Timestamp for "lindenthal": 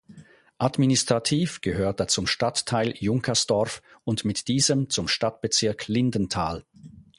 5.87-6.65